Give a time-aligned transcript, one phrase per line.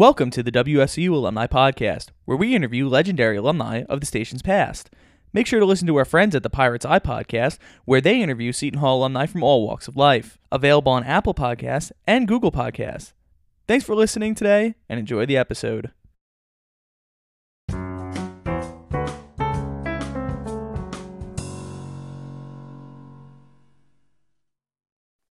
[0.00, 4.88] Welcome to the WSOU Alumni Podcast, where we interview legendary alumni of the station's past.
[5.34, 8.50] Make sure to listen to our friends at the Pirates Eye Podcast, where they interview
[8.50, 10.38] Seton Hall alumni from all walks of life.
[10.50, 13.12] Available on Apple Podcasts and Google Podcasts.
[13.68, 15.90] Thanks for listening today and enjoy the episode.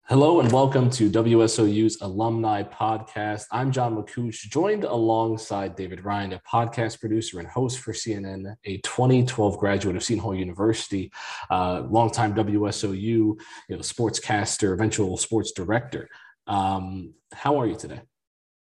[0.09, 3.43] Hello and welcome to WSOU's Alumni Podcast.
[3.51, 8.77] I'm John Makuch, joined alongside David Rind, a podcast producer and host for CNN, a
[8.77, 11.11] 2012 graduate of Seton Hall University,
[11.51, 13.37] uh, longtime WSOU you
[13.69, 16.07] know, sportscaster, eventual sports director.
[16.47, 17.99] Um, how are you today?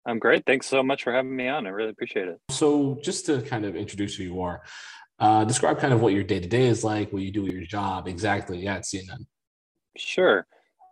[0.06, 0.46] I'm great.
[0.46, 1.66] Thanks so much for having me on.
[1.66, 2.38] I really appreciate it.
[2.50, 4.62] So, just to kind of introduce who you are,
[5.20, 7.54] uh, describe kind of what your day to day is like, what you do with
[7.54, 9.26] your job exactly at CNN.
[9.96, 10.46] Sure.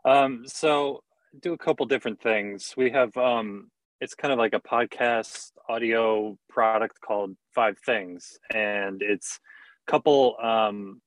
[0.07, 1.03] Um, so
[1.41, 2.73] do a couple different things.
[2.77, 9.01] We have um, it's kind of like a podcast audio product called Five Things, and
[9.01, 9.37] it's
[9.85, 11.01] a couple um,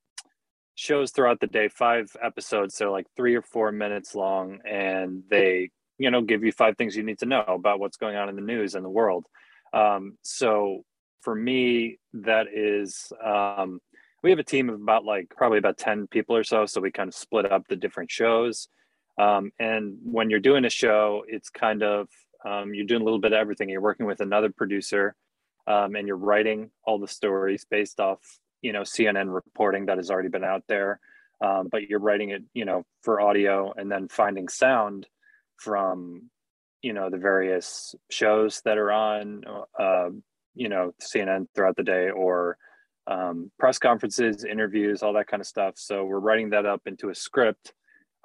[0.74, 2.76] shows throughout the day, five episodes.
[2.76, 6.94] They're like three or four minutes long, and they you know give you five things
[6.94, 9.24] you need to know about what's going on in the news and the world.
[9.72, 10.84] Um, so
[11.22, 13.80] for me, that is um,
[14.22, 16.90] we have a team of about like probably about 10 people or so so we
[16.90, 18.68] kind of split up the different shows
[19.20, 22.08] um, and when you're doing a show, it's kind of
[22.42, 23.68] um, you're doing a little bit of everything.
[23.68, 25.14] You're working with another producer,
[25.66, 28.18] um, and you're writing all the stories based off
[28.62, 31.00] you know CNN reporting that has already been out there.
[31.42, 35.06] Um, but you're writing it, you know, for audio, and then finding sound
[35.58, 36.30] from
[36.80, 39.44] you know the various shows that are on,
[39.78, 40.08] uh,
[40.54, 42.56] you know, CNN throughout the day or
[43.06, 45.74] um, press conferences, interviews, all that kind of stuff.
[45.76, 47.74] So we're writing that up into a script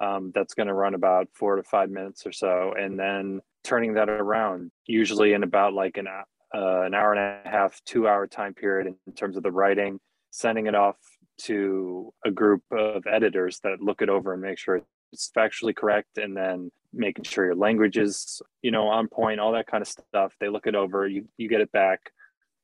[0.00, 3.94] um, that's going to run about four to five minutes or so, and then turning
[3.94, 8.26] that around, usually in about like an uh, an hour and a half, two hour
[8.26, 9.98] time period in terms of the writing,
[10.30, 10.96] sending it off
[11.38, 14.80] to a group of editors that look it over and make sure
[15.12, 19.52] it's factually correct, and then making sure your language is you know on point, all
[19.52, 20.34] that kind of stuff.
[20.40, 22.12] They look it over, you you get it back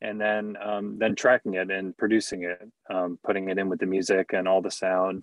[0.02, 2.60] and then um, then tracking it and producing it,
[2.92, 5.22] um, putting it in with the music and all the sound,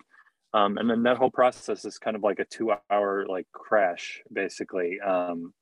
[0.54, 4.22] um, and then that whole process is kind of like a two hour like crash
[4.32, 5.00] basically.
[5.00, 5.52] Um,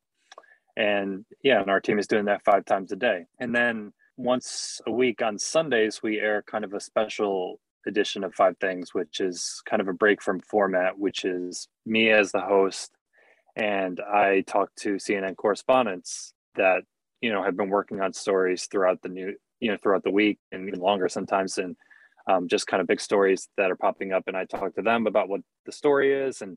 [0.77, 3.27] and yeah and our team is doing that five times a day.
[3.41, 8.35] And then once a week on sundays we air kind of a special edition of
[8.35, 12.41] five things which is kind of a break from format which is me as the
[12.41, 12.91] host
[13.55, 16.83] and i talk to cnn correspondents that
[17.21, 20.39] you know have been working on stories throughout the new you know throughout the week
[20.53, 21.59] and even longer sometimes.
[21.59, 21.77] And
[22.29, 24.25] um, just kind of big stories that are popping up.
[24.27, 26.57] And I talk to them about what the story is and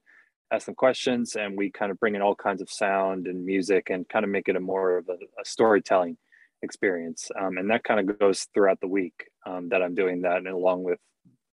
[0.51, 1.35] ask them questions.
[1.35, 4.31] And we kind of bring in all kinds of sound and music and kind of
[4.31, 6.17] make it a more of a, a storytelling
[6.61, 7.31] experience.
[7.39, 9.13] Um, and that kind of goes throughout the week
[9.45, 10.99] um, that I'm doing that, and along with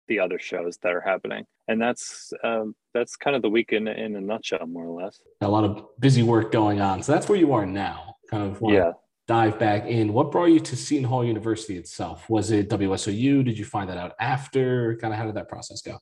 [0.09, 1.45] the other shows that are happening.
[1.69, 5.21] And that's um, that's kind of the week in, in a nutshell, more or less.
[5.43, 7.03] A lot of busy work going on.
[7.03, 8.17] So that's where you are now.
[8.31, 8.93] Kind of yeah
[9.29, 10.13] dive back in.
[10.13, 12.29] What brought you to Seton Hall University itself?
[12.29, 13.45] Was it WSOU?
[13.45, 14.97] Did you find that out after?
[14.97, 15.99] Kind of how did that process go?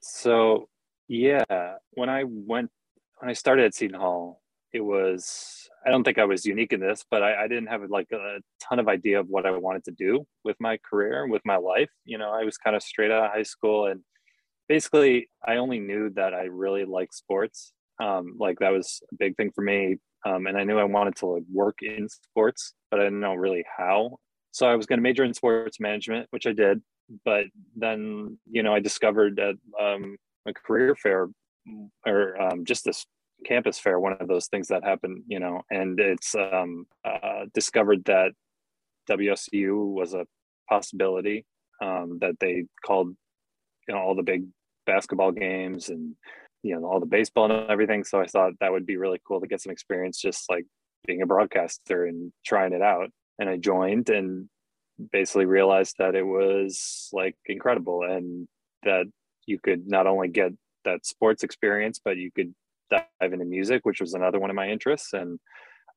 [0.00, 0.68] So,
[1.08, 1.44] yeah,
[1.92, 2.70] when I went,
[3.18, 6.80] when I started at Seton Hall, it was, I don't think I was unique in
[6.80, 9.84] this, but I, I didn't have like a ton of idea of what I wanted
[9.84, 11.90] to do with my career, and with my life.
[12.04, 14.00] You know, I was kind of straight out of high school and
[14.68, 17.72] basically I only knew that I really liked sports.
[18.00, 21.16] Um, like that was a big thing for me um, and I knew I wanted
[21.16, 24.18] to like work in sports, but I didn't know really how.
[24.52, 26.82] So I was going to major in sports management, which I did.
[27.24, 27.44] But
[27.76, 30.16] then, you know, I discovered at um,
[30.46, 31.28] a career fair
[32.06, 33.06] or um, just this
[33.46, 38.04] campus fair, one of those things that happened, you know, and it's um, uh, discovered
[38.04, 38.32] that
[39.08, 40.26] WSOU was a
[40.68, 41.46] possibility
[41.82, 43.08] um, that they called,
[43.88, 44.44] you know, all the big
[44.86, 46.14] basketball games and
[46.62, 48.04] you know all the baseball and everything.
[48.04, 50.66] So i thought that would be really cool to get some experience just like
[51.06, 53.08] being a broadcaster and trying it out.
[53.38, 54.48] And i joined and
[55.12, 58.46] basically realized that it was like incredible and
[58.82, 59.06] that
[59.46, 60.52] you could not only get
[60.84, 62.54] that sports experience but you could
[62.90, 65.38] dive into music which was another one of my interests and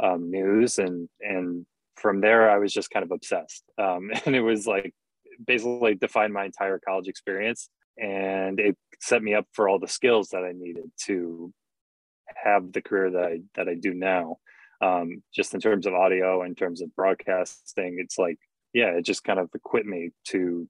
[0.01, 0.80] um, news.
[0.80, 1.65] And and
[1.98, 3.63] from there i was just kind of obsessed.
[3.77, 4.94] Um, and it was like
[5.45, 7.69] basically defined my entire college experience.
[7.98, 11.53] And it set me up for all the skills that I needed to
[12.41, 14.38] have the career that I that I do now.
[14.81, 18.39] Um, just in terms of audio, in terms of broadcasting, it's like
[18.73, 20.67] yeah, it just kind of equipped me to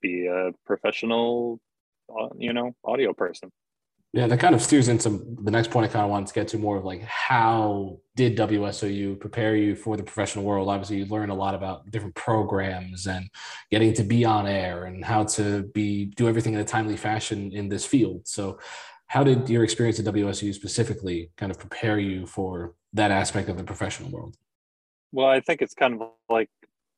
[0.00, 1.60] be a professional,
[2.10, 3.50] uh, you know, audio person.
[4.14, 6.48] Yeah, that kind of steers into the next point I kind of wanted to get
[6.48, 10.68] to more of like how did WSOU prepare you for the professional world?
[10.68, 13.28] Obviously, you learn a lot about different programs and
[13.70, 17.52] getting to be on air and how to be do everything in a timely fashion
[17.52, 18.26] in this field.
[18.26, 18.58] So,
[19.08, 23.58] how did your experience at WSOU specifically kind of prepare you for that aspect of
[23.58, 24.36] the professional world?
[25.12, 26.48] Well, I think it's kind of like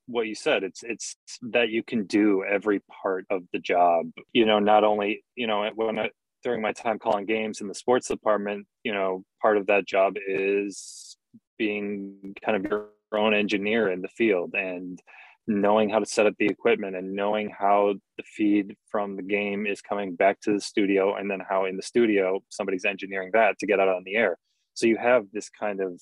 [0.06, 4.44] what you said it's it's that you can do every part of the job you
[4.44, 6.10] know not only you know when I,
[6.42, 10.14] during my time calling games in the sports department you know part of that job
[10.26, 11.16] is
[11.58, 15.00] being kind of your own engineer in the field and
[15.46, 19.66] knowing how to set up the equipment and knowing how the feed from the game
[19.66, 23.58] is coming back to the studio and then how in the studio somebody's engineering that
[23.58, 24.36] to get out on the air.
[24.74, 26.00] So you have this kind of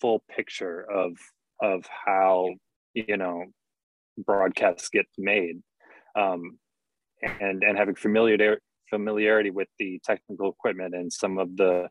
[0.00, 1.16] full picture of
[1.62, 2.50] of how
[2.94, 3.44] you know
[4.18, 5.62] broadcasts get made
[6.16, 6.58] um,
[7.22, 8.60] and and having familiarity
[8.90, 11.88] familiarity with the technical equipment and some of the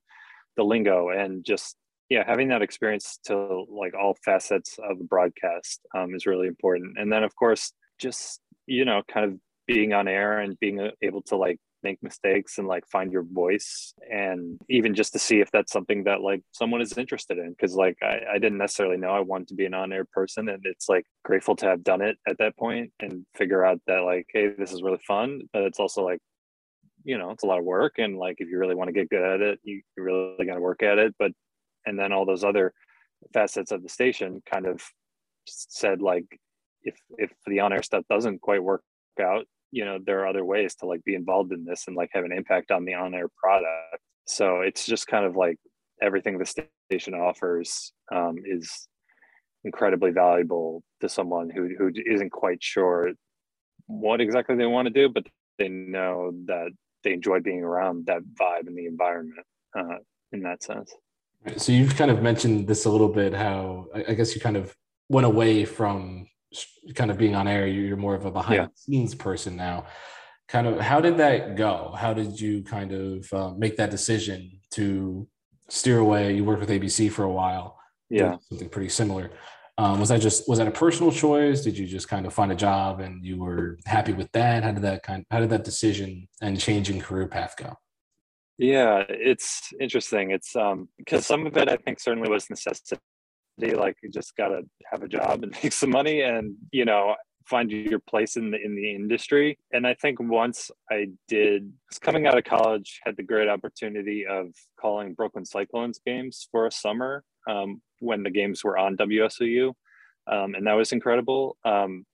[0.57, 1.78] the lingo and just
[2.10, 6.98] yeah having that experience to like all facets of the broadcast um, is really important.
[6.98, 10.92] And then of course just you know kind of being on air and being uh,
[11.01, 15.40] able to like make mistakes and like find your voice and even just to see
[15.40, 17.51] if that's something that like someone is interested in.
[17.51, 20.62] Because like I, I didn't necessarily know i wanted to be an on-air person and
[20.66, 24.28] it's like grateful to have done it at that point and figure out that like
[24.34, 26.19] hey this is really fun but it's also like
[27.09, 29.09] you know it's a lot of work and like if you really want to get
[29.09, 31.31] good at it you, really got to work at it but
[31.85, 32.73] and then all those other
[33.33, 34.81] facets of the station kind of
[35.45, 36.25] said like
[36.83, 38.83] if if the on-air stuff doesn't quite work
[39.21, 42.09] out you know there are other ways to like be involved in this and like
[42.13, 44.03] have an impact on the on-air product.
[44.25, 45.57] So it's just kind of like
[46.01, 48.88] everything the station offers um, is
[49.63, 53.12] incredibly valuable to someone who who isn't quite sure
[53.88, 55.25] what exactly they want to do but
[55.57, 56.69] they know that
[57.04, 59.46] they enjoy being around that vibe and the environment
[59.78, 59.98] uh,
[60.31, 60.94] in that sense.
[61.57, 64.75] So you've kind of mentioned this a little bit how i guess you kind of
[65.07, 66.28] went away from
[66.96, 67.66] kind of being on air.
[67.68, 68.66] You're more of a behind yeah.
[68.66, 69.86] the scenes person now.
[70.48, 71.94] Kind of how did that go?
[71.98, 75.28] How did you kind of uh, make that decision to
[75.69, 76.36] steer away?
[76.36, 77.80] You worked with abc for a while
[78.10, 78.38] yeah.
[78.50, 79.31] something pretty similar
[79.79, 81.61] um, was that just was that a personal choice?
[81.61, 84.61] Did you just kind of find a job and you were happy with that?
[84.65, 87.77] How did that kind how did that decision and changing career path go?
[88.57, 90.31] Yeah it's interesting.
[90.31, 92.99] It's um because some of it i think certainly was necessity
[93.61, 97.15] like you just gotta have a job and make some money and you know
[97.50, 99.57] find your place in the in the industry.
[99.74, 104.48] And i think once i did coming out of college had the great opportunity of
[104.80, 109.74] calling brooklyn cyclones games for a summer um, when the games were on wsou
[110.28, 111.57] um, and that was incredible.
[111.66, 112.06] Um,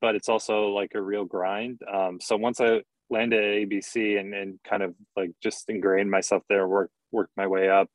[0.00, 1.80] but it's also like a real grind.
[1.92, 6.42] Um, so once i landed at abc and, and kind of like just ingrained myself
[6.48, 7.88] there work worked my way up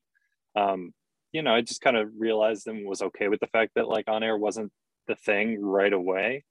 [0.56, 0.94] um,
[1.32, 4.08] you know, I just kind of realized and was okay with the fact that like
[4.08, 4.72] on air wasn't
[5.08, 6.44] the thing right away.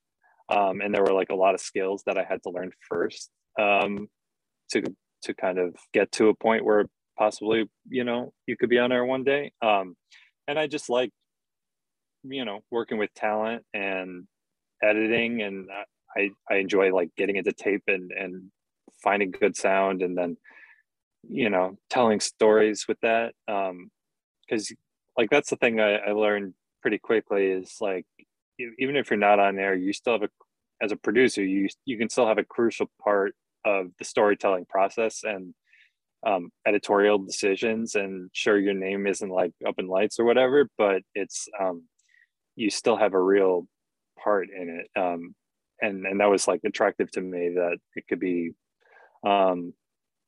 [0.51, 3.31] Um, and there were like a lot of skills that I had to learn first
[3.59, 4.09] um,
[4.73, 4.83] to
[5.23, 6.87] to kind of get to a point where
[7.19, 9.53] possibly you know you could be on air one day.
[9.63, 9.97] Um,
[10.49, 11.11] and I just like
[12.25, 14.27] you know working with talent and
[14.83, 15.69] editing, and
[16.17, 18.51] I I enjoy like getting into tape and and
[19.03, 20.37] finding good sound, and then
[21.29, 23.35] you know telling stories with that.
[23.47, 23.91] Um,
[24.49, 24.73] because
[25.17, 28.05] like that's the thing I, I learned pretty quickly is like
[28.79, 30.29] even if you're not on air, you still have a
[30.83, 33.35] as a producer, you you can still have a crucial part
[33.65, 35.55] of the storytelling process and
[36.27, 37.95] um, editorial decisions.
[37.95, 41.85] And sure, your name isn't like up in lights or whatever, but it's um,
[42.57, 43.67] you still have a real
[44.23, 45.01] part in it.
[45.01, 45.35] Um,
[45.81, 48.53] and and that was like attractive to me that it could be,
[49.25, 49.73] um,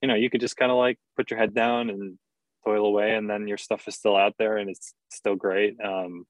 [0.01, 2.19] you know, you could just kind of like put your head down and
[2.65, 6.25] toil away and then your stuff is still out there and it's still great um,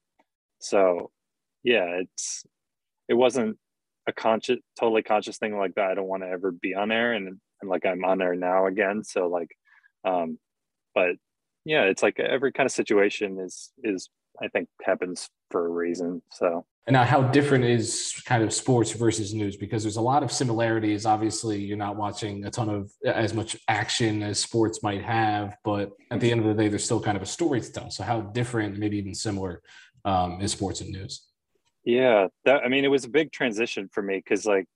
[0.59, 1.11] so
[1.65, 2.45] yeah it's
[3.09, 3.57] it wasn't
[4.07, 7.13] a conscious totally conscious thing like that i don't want to ever be on air
[7.13, 9.51] and, and like i'm on air now again so like
[10.05, 10.39] um
[10.95, 11.15] but
[11.65, 14.09] yeah it's like every kind of situation is is
[14.43, 18.91] i think happens for a reason so and now, how different is kind of sports
[18.91, 19.57] versus news?
[19.57, 21.07] Because there's a lot of similarities.
[21.07, 25.93] Obviously, you're not watching a ton of as much action as sports might have, but
[26.11, 27.91] at the end of the day, there's still kind of a story to tell.
[27.91, 29.63] So, how different, maybe even similar,
[30.05, 31.29] um, is sports and news?
[31.85, 34.67] Yeah, that I mean, it was a big transition for me because, like,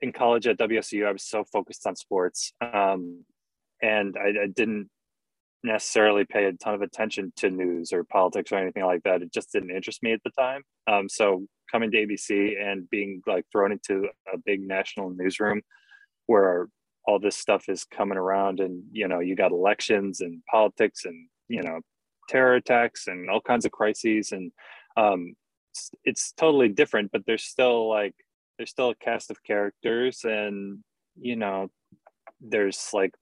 [0.00, 3.24] in college at WSOU, I was so focused on sports, um,
[3.82, 4.88] and I, I didn't
[5.62, 9.22] necessarily pay a ton of attention to news or politics or anything like that.
[9.22, 10.62] It just didn't interest me at the time.
[10.86, 15.62] Um, so coming to ABC and being like thrown into a big national newsroom
[16.26, 16.68] where
[17.06, 21.28] all this stuff is coming around and you know you got elections and politics and
[21.48, 21.80] you know
[22.28, 24.50] terror attacks and all kinds of crises and
[24.96, 25.34] um,
[25.76, 28.14] it's, it's totally different but there's still like
[28.56, 30.78] there's still a cast of characters and
[31.20, 31.68] you know
[32.40, 33.12] there's like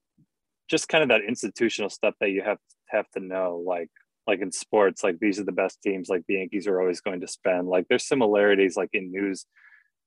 [0.70, 2.58] just kind of that institutional stuff that you have
[2.88, 3.90] have to know like
[4.26, 7.20] like in sports like these are the best teams like the yankees are always going
[7.20, 9.46] to spend like there's similarities like in news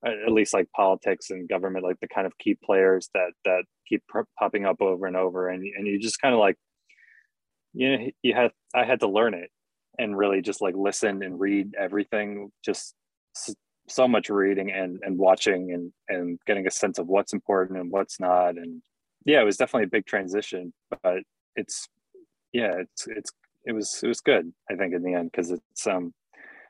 [0.06, 3.64] uh, at least like politics and government like the kind of key players that that
[3.88, 4.04] keep
[4.38, 6.56] popping up over and over and, and you just kind of like
[7.74, 9.52] you know you had i had to learn it
[9.98, 12.96] and really just like listen and read everything just
[13.90, 17.92] so much reading and and watching and and getting a sense of what's important and
[17.92, 18.58] what's not.
[18.58, 18.82] And
[19.28, 20.74] yeah it was definitely a big transition
[21.04, 21.20] but
[21.56, 21.88] it's
[22.54, 23.32] yeah it's it's
[23.66, 26.14] it was it was good i think in the end because it's um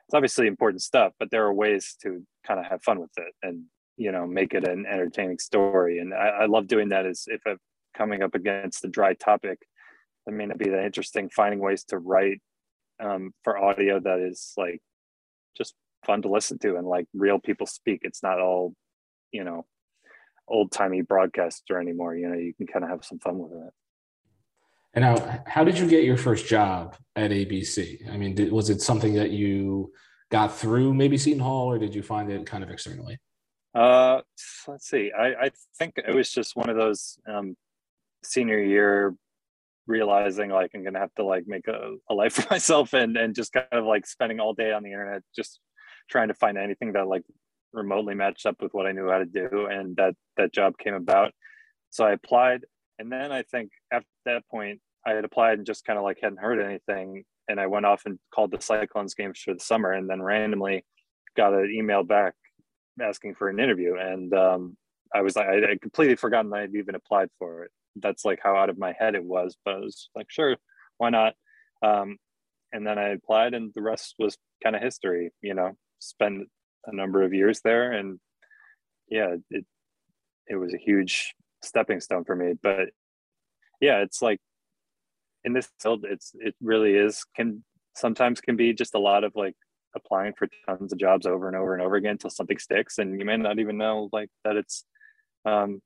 [0.06, 3.32] it's obviously important stuff but there are ways to kind of have fun with it
[3.42, 3.62] and
[3.96, 5.98] you know make it an entertaining story.
[6.00, 7.58] And i, I love doing that is if i'm
[7.96, 9.60] coming up against a dry topic
[10.26, 12.40] that may not be that interesting finding ways to write
[13.00, 14.80] um, for audio that is like
[15.56, 15.74] just
[16.06, 18.00] fun to listen to and like real people speak.
[18.02, 18.74] It's not all
[19.32, 19.66] you know
[20.46, 23.72] old timey broadcaster anymore you know you can kind of have some fun with it
[24.94, 28.70] and now how did you get your first job at abc i mean did, was
[28.70, 29.92] it something that you
[30.30, 33.18] got through maybe seton hall or did you find it kind of externally?
[33.74, 34.20] Uh
[34.66, 35.12] let's see.
[35.16, 37.56] I i think it was just one of those um
[38.24, 39.14] senior year
[39.88, 43.34] realizing like i'm gonna have to like make a, a life for myself and and
[43.34, 45.60] just kind of like spending all day on the internet just
[46.08, 47.22] trying to find anything that like
[47.72, 50.94] remotely matched up with what I knew how to do, and that that job came
[50.94, 51.32] about.
[51.90, 52.62] So I applied,
[52.98, 56.18] and then I think after that point, I had applied and just kind of like
[56.22, 59.92] hadn't heard anything, and I went off and called the Cyclones games for the summer,
[59.92, 60.84] and then randomly
[61.36, 62.34] got an email back
[63.00, 64.76] asking for an interview, and um,
[65.14, 67.70] I was like, I had completely forgotten I had even applied for it.
[68.02, 70.56] That's like how out of my head it was, but I was like, sure,
[70.98, 71.34] why not?
[71.82, 72.18] Um,
[72.72, 75.30] and then I applied, and the rest was kind of history.
[75.40, 76.48] You know, spent
[76.86, 78.18] a number of years there and
[79.08, 79.64] yeah it
[80.46, 82.88] it was a huge stepping stone for me but
[83.80, 84.40] yeah it's like
[85.44, 87.64] in this field it's it really is can
[87.94, 89.54] sometimes can be just a lot of like
[89.96, 93.18] applying for tons of jobs over and over and over again until something sticks and
[93.18, 94.84] you may not even know like that it's
[95.44, 95.80] um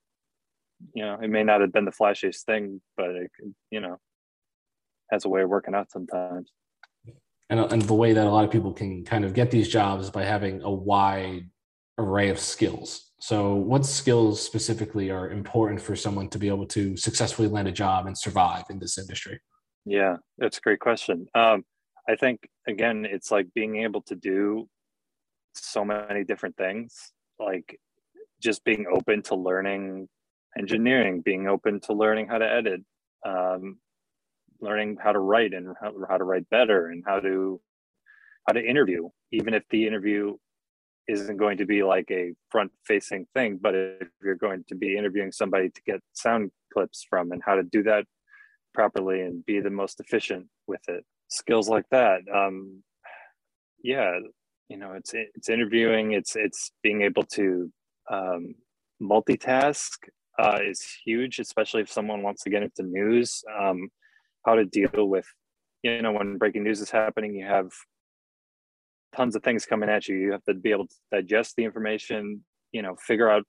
[0.94, 3.30] you know it may not have been the flashiest thing but it
[3.70, 3.98] you know
[5.10, 6.50] has a way of working out sometimes
[7.52, 10.08] and, and the way that a lot of people can kind of get these jobs
[10.08, 11.50] by having a wide
[11.98, 13.10] array of skills.
[13.20, 17.72] So, what skills specifically are important for someone to be able to successfully land a
[17.72, 19.38] job and survive in this industry?
[19.84, 21.26] Yeah, that's a great question.
[21.34, 21.64] Um,
[22.08, 24.68] I think, again, it's like being able to do
[25.54, 27.78] so many different things, like
[28.40, 30.08] just being open to learning
[30.58, 32.82] engineering, being open to learning how to edit,
[33.26, 33.78] um,
[34.62, 37.60] learning how to write and how, how to write better and how to
[38.46, 40.34] how to interview even if the interview
[41.08, 44.96] isn't going to be like a front facing thing but if you're going to be
[44.96, 48.04] interviewing somebody to get sound clips from and how to do that
[48.72, 52.82] properly and be the most efficient with it skills like that um
[53.82, 54.12] yeah
[54.68, 57.70] you know it's it's interviewing it's it's being able to
[58.10, 58.54] um
[59.02, 59.98] multitask
[60.38, 63.88] uh, is huge especially if someone wants to get into news um
[64.46, 65.26] how to deal with
[65.82, 67.70] you know when breaking news is happening you have
[69.14, 70.16] tons of things coming at you.
[70.16, 73.44] You have to be able to digest the information you know figure out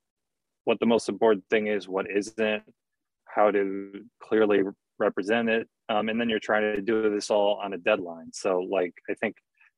[0.65, 2.63] what the most important thing is what isn't
[3.25, 4.61] how to clearly
[4.99, 8.31] represent it um, and then you're trying to do this all on a deadline.
[8.33, 9.35] So like i think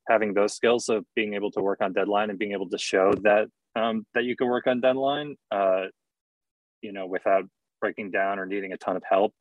[0.09, 3.13] having those skills of being able to work on deadline and being able to show
[3.21, 5.85] that um, that you can work on deadline uh,
[6.85, 7.43] you know without
[7.81, 9.33] breaking down or needing a ton of help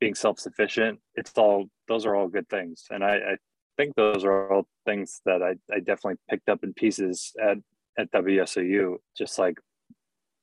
[0.00, 2.84] being self-sufficient it's all those are all good things.
[2.90, 3.36] And i, I
[3.76, 7.58] think those are all things that I, I definitely picked up in pieces at
[7.98, 9.58] at wsou just like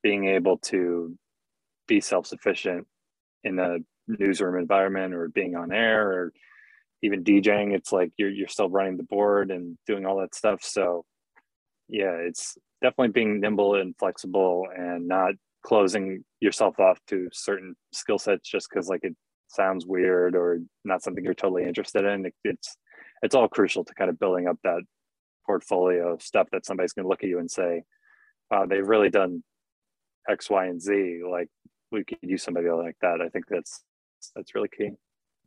[0.04, 1.16] being able to
[1.88, 2.88] be self-sufficient
[3.44, 6.34] in a newsroom environment or being on air or
[7.04, 7.74] even djing.
[7.74, 10.64] It's like you're, you're still running the board and doing all that stuff.
[10.64, 11.06] So
[11.92, 18.18] yeah it's definitely being nimble and flexible and not closing yourself off to certain skill
[18.18, 19.16] sets just because like it
[19.48, 22.26] sounds weird or not something you're totally interested in.
[22.26, 22.78] It, it's
[23.22, 24.82] it's all crucial to kind of building up that
[25.46, 27.84] portfolio of stuff that somebody's going to look at you and say
[28.50, 29.44] wow they've really done
[30.30, 31.22] x y and z.
[31.30, 31.50] Like
[31.92, 33.22] we could use somebody like that.
[33.22, 33.84] I think that's
[34.36, 34.92] that's really key.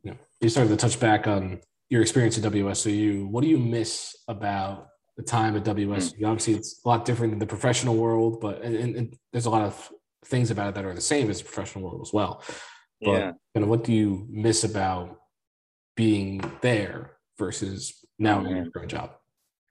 [0.03, 0.13] Yeah.
[0.39, 4.87] you started to touch back on your experience at wsou what do you miss about
[5.17, 6.27] the time at wsou mm.
[6.27, 9.61] obviously it's a lot different in the professional world but and, and there's a lot
[9.61, 9.91] of
[10.25, 12.43] things about it that are the same as the professional world as well.
[13.01, 13.31] But yeah.
[13.53, 15.19] kind of what do you miss about
[15.95, 19.11] being there versus now in your current job?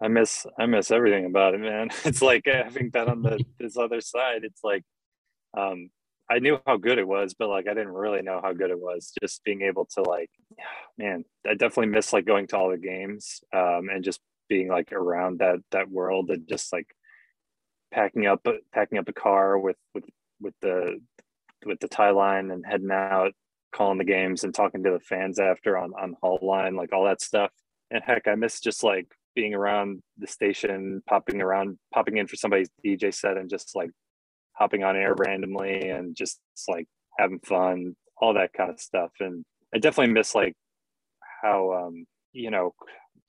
[0.03, 1.91] I miss I miss everything about it, man.
[2.05, 4.45] It's like having been on the this other side.
[4.45, 4.85] It's like
[5.57, 5.91] um
[6.31, 8.81] I knew how good it was, but like I didn't really know how good it
[8.81, 9.13] was.
[9.21, 10.31] Just being able to like,
[10.99, 14.93] man, I definitely miss like going to all the games um, and just being like
[14.93, 16.89] around that that world and just like
[17.93, 20.05] packing up packing up a car with with
[20.41, 21.01] with the
[21.65, 23.33] with the tie line and heading out,
[23.75, 27.05] calling the games and talking to the fans after on on Hall line, like all
[27.05, 27.51] that stuff.
[27.91, 32.37] And heck, I miss just like being around the station, popping around, popping in for
[32.37, 33.91] somebody's DJ set and just like
[34.53, 36.87] hopping on air randomly and just like
[37.19, 39.11] having fun, all that kind of stuff.
[39.21, 40.55] And I definitely miss like
[41.43, 42.75] how um, you know,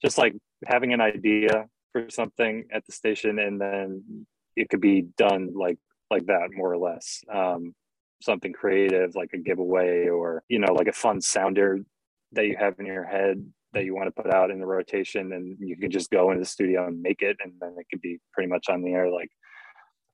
[0.02, 0.34] just like
[0.64, 5.78] having an idea for something at the station and then it could be done like
[6.10, 7.22] like that more or less.
[7.32, 7.74] Um,
[8.22, 11.78] something creative like a giveaway or you know like a fun sounder
[12.32, 15.32] that you have in your head that you want to put out in the rotation
[15.32, 18.00] and you can just go into the studio and make it and then it could
[18.00, 19.28] be pretty much on the air like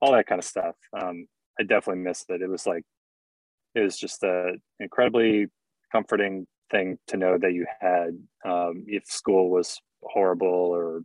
[0.01, 1.25] all that kind of stuff um,
[1.59, 2.83] i definitely missed it it was like
[3.75, 5.47] it was just a incredibly
[5.91, 8.09] comforting thing to know that you had
[8.45, 11.01] um, if school was horrible or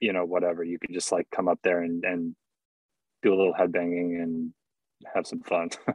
[0.00, 2.36] you know whatever you could just like come up there and, and
[3.26, 4.52] do a little headbanging and
[5.14, 5.70] have some fun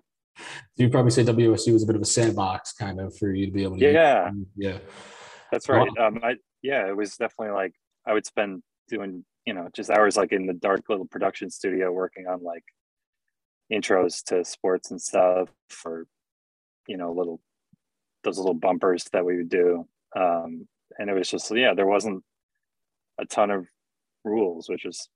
[0.78, 3.52] You probably say WSOU was a bit of a sandbox kind of for you to
[3.52, 4.32] be able to Yeah.
[4.56, 4.78] yeah
[5.52, 5.90] That's right.
[6.00, 7.74] Um, I yeah, it was definitely like
[8.06, 11.92] I would spend doing you know just hours like in the dark little production studio
[11.92, 12.64] working on like
[13.72, 16.06] intros to sports and stuff for
[16.88, 17.42] you know little
[18.24, 22.24] those little bumpers that we would do, um, and it was just yeah, there wasn't
[23.20, 23.68] a ton of
[24.24, 25.10] rules, which is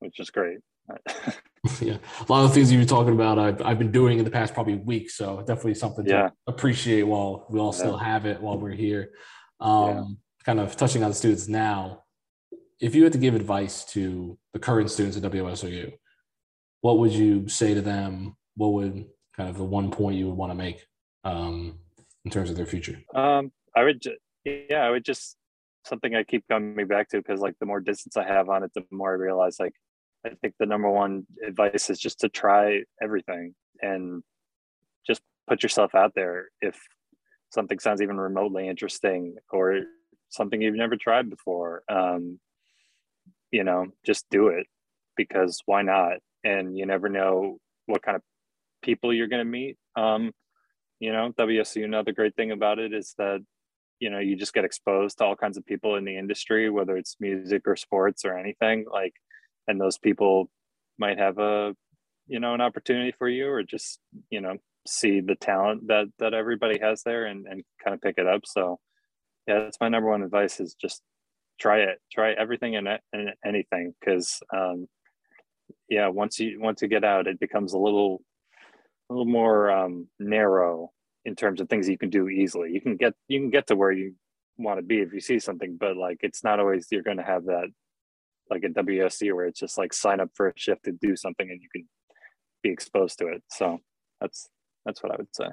[0.00, 0.58] which is great.
[1.80, 1.96] yeah.
[2.28, 4.54] A lot of things you were talking about I've, I've been doing in the past
[4.54, 6.30] probably week so definitely something to Yeah.
[6.46, 9.10] appreciate while we all still have it while we're here.
[9.60, 10.04] Um Yeah.
[10.44, 12.02] kind of touching on the students now
[12.80, 15.92] if you had to give advice to the current students at WSOU
[16.82, 18.36] what would you say to them?
[18.56, 19.06] What would
[19.36, 20.86] kind of the one point you would want to make
[21.24, 21.78] um
[22.24, 22.98] in terms of their future?
[23.14, 25.36] Um, I would, ju- yeah, I would just
[25.84, 28.70] something I keep coming back to because like the more distance I have on it,
[28.74, 29.74] the more I realize like
[30.26, 34.22] I think the number one advice is just to try everything and
[35.06, 36.48] just put yourself out there.
[36.60, 36.78] If
[37.50, 39.82] something sounds even remotely interesting or
[40.28, 42.40] something you've never tried before, um,
[43.50, 44.66] you know, just do it
[45.16, 46.18] because why not?
[46.44, 48.22] And you never know what kind of
[48.82, 49.76] people you're going to meet.
[49.94, 50.32] Um,
[50.98, 53.40] you know wsou another great thing about it is that
[54.00, 56.96] you know you just get exposed to all kinds of people in the industry whether
[56.96, 59.14] it's music or sports or anything like
[59.68, 60.50] and those people
[60.98, 61.74] might have a
[62.26, 63.98] you know an opportunity for you or just
[64.30, 68.18] you know see the talent that that everybody has there and and kind of pick
[68.18, 68.78] it up so
[69.46, 71.02] yeah that's my number one advice is just
[71.60, 74.86] try it try everything and, and anything because um
[75.88, 78.20] yeah once you once you get out it becomes a little
[79.10, 80.90] a little more um, narrow
[81.24, 82.72] in terms of things you can do easily.
[82.72, 84.14] You can get you can get to where you
[84.58, 87.22] want to be if you see something, but like it's not always you're going to
[87.22, 87.68] have that
[88.50, 91.50] like a WSC where it's just like sign up for a shift to do something
[91.50, 91.88] and you can
[92.62, 93.42] be exposed to it.
[93.50, 93.78] So
[94.20, 94.48] that's
[94.84, 95.48] that's what I would say.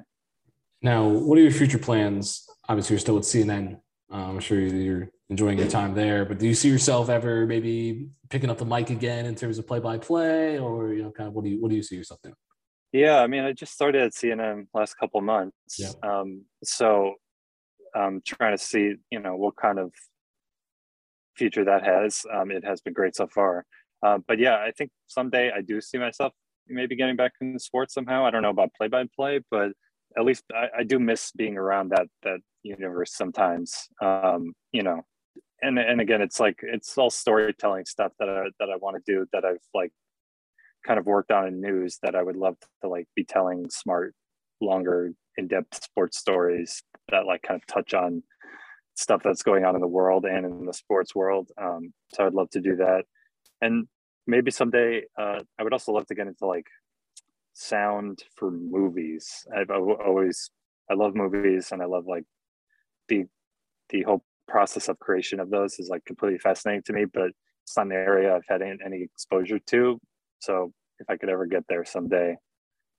[0.82, 3.80] now what are your future plans obviously you're still with cnn
[4.10, 8.08] um, i'm sure you're enjoying your time there but do you see yourself ever maybe
[8.30, 11.44] picking up the mic again in terms of play-by-play or you know kind of what
[11.44, 12.34] do you what do you see yourself doing
[12.92, 15.78] Yeah, I mean, I just started at CNN last couple months.
[15.78, 15.92] Yeah.
[16.08, 17.14] Um, so
[17.92, 19.90] I'm trying to see, you know, what kind of
[21.36, 22.24] future that has.
[22.32, 23.64] Um, it has been great so far.
[24.02, 26.32] Uh, but yeah, I think someday I do see myself
[26.68, 28.24] maybe getting back into sports somehow.
[28.24, 29.72] I don't know about play by play, but
[30.16, 33.88] at least I, I do miss being around that that universe sometimes.
[34.02, 35.02] Um, you know,
[35.62, 39.12] and and again, it's like it's all storytelling stuff that I that I want to
[39.12, 39.92] do that I've like
[40.86, 44.14] kind of worked on in news that I would love to like be telling smart,
[44.60, 48.22] longer, in-depth sports stories that like kind of touch on
[48.94, 51.50] stuff that's going on in the world and in the sports world.
[51.60, 53.04] Um, so I'd love to do that,
[53.60, 53.86] and
[54.26, 56.66] maybe someday uh, I would also love to get into like
[57.52, 59.46] sound for movies.
[59.54, 60.50] I've al- always
[60.90, 62.24] I love movies and I love like
[63.08, 63.24] the
[63.90, 67.30] the whole process of creation of those is like completely fascinating to me, but
[67.62, 69.98] it's not an area I've had any, exposure to.
[70.40, 72.36] So if I could ever get there someday,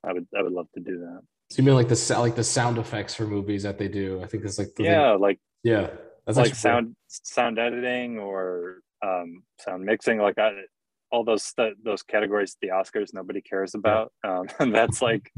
[0.04, 1.22] I would I would love to do that.
[1.52, 4.22] So you mean like the like the sound effects for movies that they do?
[4.24, 5.90] I think it's like the thing- Yeah, like yeah.
[6.26, 10.20] That's like sound sound editing or um, sound mixing.
[10.20, 10.52] Like I,
[11.12, 14.12] all those th- those categories, the Oscars, nobody cares about.
[14.24, 15.32] Um, and that's like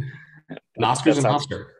[0.50, 1.74] an Oscar's an sounds- Oscar.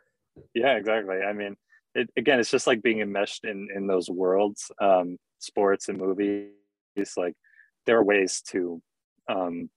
[0.54, 1.18] Yeah, exactly.
[1.18, 1.56] I mean,
[1.96, 6.52] it, again, it's just like being enmeshed in in those worlds, um, sports and movies.
[7.16, 7.34] Like
[7.86, 8.82] there are ways to
[9.30, 9.70] um,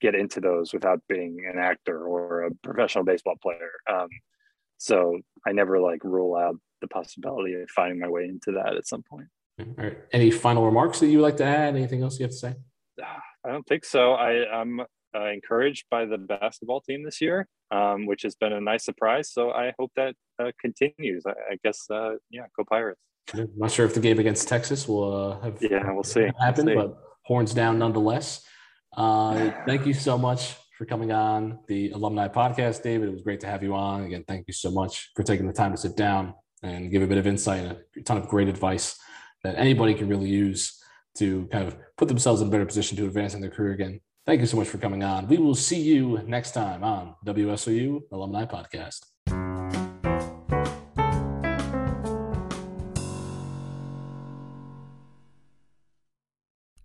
[0.00, 3.70] get into those without being an actor or a professional baseball player.
[3.90, 4.08] Um,
[4.78, 8.86] so I never like rule out the possibility of finding my way into that at
[8.86, 9.26] some point.
[9.60, 9.98] All right.
[10.12, 11.76] Any final remarks that you would like to add?
[11.76, 12.54] Anything else you have to say?
[13.46, 14.12] I don't think so.
[14.12, 18.60] I, I'm uh, encouraged by the basketball team this year, um, which has been a
[18.60, 19.32] nice surprise.
[19.32, 21.24] So I hope that uh, continues.
[21.26, 23.00] I, I guess, uh, yeah, go Pirates.
[23.34, 26.28] I'm not sure if the game against Texas will uh, have Yeah, we'll see.
[26.40, 26.88] happen, We'll see.
[26.88, 28.44] but horns down nonetheless.
[28.96, 33.08] Uh, thank you so much for coming on the alumni podcast, David.
[33.08, 34.04] It was great to have you on.
[34.04, 37.06] Again, thank you so much for taking the time to sit down and give a
[37.06, 38.98] bit of insight and a ton of great advice
[39.42, 40.82] that anybody can really use
[41.16, 44.00] to kind of put themselves in a better position to advance in their career again.
[44.26, 45.26] Thank you so much for coming on.
[45.26, 49.00] We will see you next time on WSOU Alumni Podcast.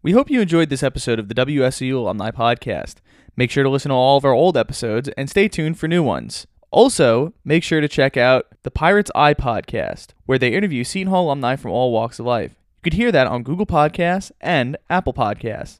[0.01, 2.97] We hope you enjoyed this episode of the WSOU Alumni Podcast.
[3.35, 6.03] Make sure to listen to all of our old episodes and stay tuned for new
[6.03, 6.45] ones.
[6.75, 11.27] Also, make sure to check out the Pirates Eye Podcast, where they interview Seton Hall
[11.27, 12.51] alumni from all walks of life.
[12.51, 15.79] You could hear that on Google Podcasts and Apple Podcasts.